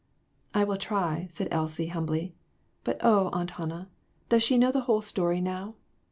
[0.55, 2.33] "I will try," said Elsie, humbly.
[2.83, 3.87] "But oh, Aunt Hannah,
[4.29, 5.75] does she know the whole story now?